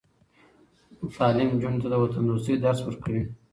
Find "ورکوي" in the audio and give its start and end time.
2.83-3.23